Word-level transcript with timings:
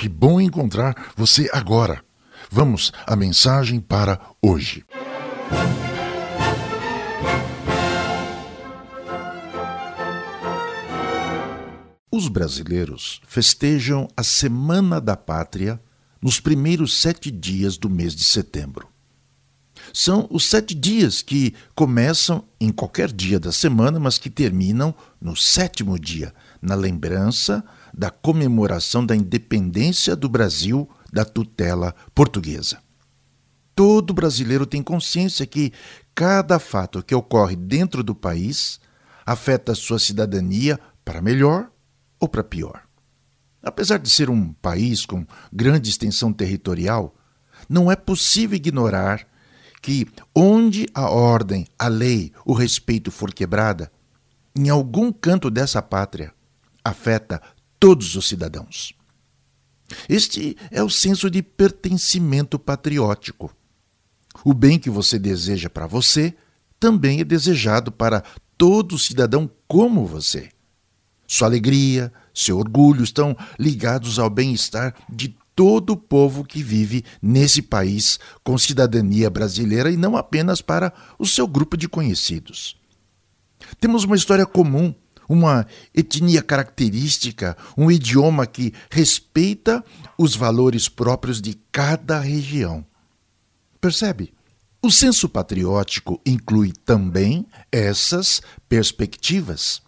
que 0.00 0.08
bom 0.08 0.40
encontrar 0.40 1.12
você 1.14 1.50
agora. 1.52 2.02
Vamos 2.50 2.90
à 3.06 3.14
mensagem 3.14 3.78
para 3.78 4.18
hoje. 4.40 4.82
Os 12.10 12.28
brasileiros 12.28 13.20
festejam 13.26 14.08
a 14.16 14.22
Semana 14.22 15.02
da 15.02 15.18
Pátria 15.18 15.78
nos 16.22 16.40
primeiros 16.40 17.02
sete 17.02 17.30
dias 17.30 17.76
do 17.76 17.90
mês 17.90 18.14
de 18.14 18.24
setembro. 18.24 18.89
São 19.92 20.26
os 20.30 20.48
sete 20.48 20.74
dias 20.74 21.22
que 21.22 21.54
começam 21.74 22.44
em 22.60 22.70
qualquer 22.70 23.12
dia 23.12 23.40
da 23.40 23.52
semana, 23.52 23.98
mas 23.98 24.18
que 24.18 24.30
terminam 24.30 24.94
no 25.20 25.36
sétimo 25.36 25.98
dia, 25.98 26.32
na 26.60 26.74
lembrança 26.74 27.64
da 27.92 28.10
comemoração 28.10 29.04
da 29.04 29.16
independência 29.16 30.14
do 30.14 30.28
Brasil 30.28 30.88
da 31.12 31.24
tutela 31.24 31.94
portuguesa. 32.14 32.78
Todo 33.74 34.14
brasileiro 34.14 34.66
tem 34.66 34.82
consciência 34.82 35.46
que 35.46 35.72
cada 36.14 36.58
fato 36.58 37.02
que 37.02 37.14
ocorre 37.14 37.56
dentro 37.56 38.02
do 38.02 38.14
país 38.14 38.78
afeta 39.24 39.74
sua 39.74 39.98
cidadania 39.98 40.78
para 41.04 41.22
melhor 41.22 41.70
ou 42.18 42.28
para 42.28 42.44
pior. 42.44 42.82
Apesar 43.62 43.98
de 43.98 44.08
ser 44.08 44.30
um 44.30 44.52
país 44.54 45.04
com 45.04 45.26
grande 45.52 45.90
extensão 45.90 46.32
territorial, 46.32 47.14
não 47.68 47.90
é 47.90 47.96
possível 47.96 48.56
ignorar 48.56 49.26
que, 49.80 50.06
onde 50.34 50.86
a 50.94 51.08
ordem, 51.08 51.66
a 51.78 51.88
lei, 51.88 52.32
o 52.44 52.52
respeito 52.52 53.10
for 53.10 53.32
quebrada, 53.32 53.90
em 54.54 54.68
algum 54.68 55.12
canto 55.12 55.50
dessa 55.50 55.80
pátria, 55.80 56.32
afeta 56.84 57.40
todos 57.78 58.14
os 58.16 58.28
cidadãos. 58.28 58.94
Este 60.08 60.56
é 60.70 60.82
o 60.82 60.90
senso 60.90 61.30
de 61.30 61.42
pertencimento 61.42 62.58
patriótico. 62.58 63.54
O 64.44 64.54
bem 64.54 64.78
que 64.78 64.90
você 64.90 65.18
deseja 65.18 65.68
para 65.68 65.86
você 65.86 66.34
também 66.78 67.20
é 67.20 67.24
desejado 67.24 67.90
para 67.90 68.22
todo 68.56 68.98
cidadão 68.98 69.50
como 69.66 70.06
você. 70.06 70.50
Sua 71.26 71.48
alegria, 71.48 72.12
seu 72.34 72.58
orgulho 72.58 73.02
estão 73.02 73.36
ligados 73.58 74.18
ao 74.18 74.28
bem-estar 74.28 74.94
de 75.08 75.36
todo 75.60 75.90
o 75.90 75.96
povo 75.96 76.42
que 76.42 76.62
vive 76.62 77.04
nesse 77.20 77.60
país 77.60 78.18
com 78.42 78.56
cidadania 78.56 79.28
brasileira 79.28 79.90
e 79.90 79.96
não 79.98 80.16
apenas 80.16 80.62
para 80.62 80.90
o 81.18 81.26
seu 81.26 81.46
grupo 81.46 81.76
de 81.76 81.86
conhecidos. 81.86 82.78
Temos 83.78 84.04
uma 84.04 84.16
história 84.16 84.46
comum, 84.46 84.94
uma 85.28 85.66
etnia 85.94 86.40
característica, 86.40 87.58
um 87.76 87.90
idioma 87.90 88.46
que 88.46 88.72
respeita 88.90 89.84
os 90.16 90.34
valores 90.34 90.88
próprios 90.88 91.42
de 91.42 91.52
cada 91.70 92.18
região. 92.18 92.82
Percebe? 93.82 94.32
O 94.80 94.90
senso 94.90 95.28
patriótico 95.28 96.18
inclui 96.24 96.72
também 96.86 97.46
essas 97.70 98.40
perspectivas. 98.66 99.82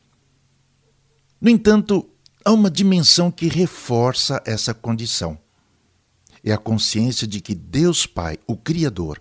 No 1.41 1.48
entanto, 1.48 2.07
há 2.45 2.53
uma 2.53 2.70
dimensão 2.70 3.31
que 3.31 3.48
reforça 3.48 4.42
essa 4.45 4.75
condição. 4.75 5.41
É 6.45 6.53
a 6.53 6.59
consciência 6.59 7.27
de 7.27 7.41
que 7.41 7.55
Deus 7.55 8.07
Pai, 8.07 8.39
o 8.47 8.57
Criador, 8.57 9.21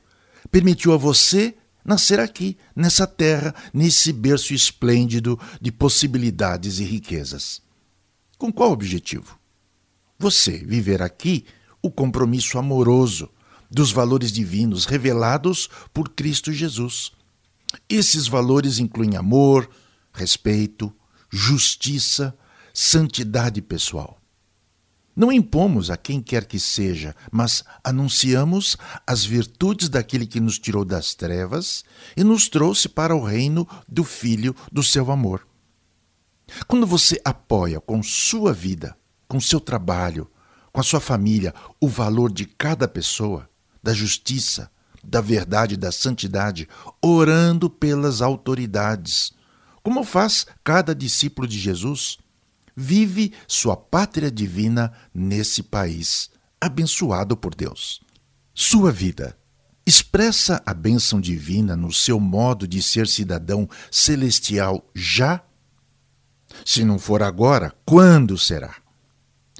permitiu 0.49 0.93
a 0.93 0.97
você 0.97 1.55
nascer 1.83 2.19
aqui, 2.19 2.57
nessa 2.75 3.07
terra, 3.07 3.53
nesse 3.73 4.13
berço 4.13 4.53
esplêndido 4.53 5.39
de 5.59 5.71
possibilidades 5.71 6.79
e 6.79 6.83
riquezas. 6.83 7.61
Com 8.37 8.51
qual 8.51 8.71
objetivo? 8.71 9.37
Você 10.17 10.57
viver 10.59 11.01
aqui 11.01 11.45
o 11.81 11.89
compromisso 11.89 12.57
amoroso 12.57 13.29
dos 13.69 13.91
valores 13.91 14.31
divinos 14.31 14.85
revelados 14.85 15.69
por 15.93 16.09
Cristo 16.09 16.51
Jesus. 16.51 17.11
Esses 17.89 18.27
valores 18.27 18.79
incluem 18.79 19.15
amor, 19.15 19.69
respeito, 20.13 20.93
justiça, 21.29 22.37
santidade 22.73 23.61
pessoal. 23.61 24.20
Não 25.15 25.31
impomos 25.31 25.91
a 25.91 25.97
quem 25.97 26.21
quer 26.21 26.45
que 26.45 26.59
seja, 26.59 27.15
mas 27.31 27.63
anunciamos 27.83 28.77
as 29.05 29.25
virtudes 29.25 29.89
daquele 29.89 30.25
que 30.25 30.39
nos 30.39 30.57
tirou 30.57 30.85
das 30.85 31.13
trevas 31.13 31.83
e 32.15 32.23
nos 32.23 32.47
trouxe 32.47 32.87
para 32.87 33.15
o 33.15 33.23
reino 33.23 33.67
do 33.87 34.03
Filho 34.03 34.55
do 34.71 34.81
seu 34.81 35.11
amor. 35.11 35.45
Quando 36.67 36.87
você 36.87 37.19
apoia 37.23 37.79
com 37.79 38.01
sua 38.01 38.53
vida, 38.53 38.95
com 39.27 39.39
seu 39.39 39.59
trabalho, 39.59 40.29
com 40.71 40.79
a 40.79 40.83
sua 40.83 40.99
família, 40.99 41.53
o 41.79 41.87
valor 41.87 42.31
de 42.31 42.45
cada 42.45 42.87
pessoa, 42.87 43.49
da 43.83 43.93
justiça, 43.93 44.71
da 45.03 45.19
verdade, 45.19 45.75
da 45.75 45.91
santidade, 45.91 46.67
orando 47.01 47.69
pelas 47.69 48.21
autoridades, 48.21 49.33
como 49.83 50.03
faz 50.03 50.45
cada 50.63 50.93
discípulo 50.93 51.47
de 51.47 51.57
Jesus, 51.57 52.17
vive 52.75 53.33
sua 53.47 53.75
pátria 53.75 54.31
divina 54.31 54.91
nesse 55.13 55.63
país, 55.63 56.29
abençoado 56.59 57.35
por 57.35 57.55
Deus. 57.55 58.01
Sua 58.53 58.91
vida 58.91 59.37
expressa 59.85 60.61
a 60.65 60.73
bênção 60.73 61.19
divina 61.19 61.75
no 61.75 61.91
seu 61.91 62.19
modo 62.19 62.67
de 62.67 62.81
ser 62.81 63.07
cidadão 63.07 63.67
celestial 63.89 64.89
já? 64.93 65.43
Se 66.65 66.83
não 66.83 66.99
for 66.99 67.23
agora, 67.23 67.73
quando 67.85 68.37
será? 68.37 68.75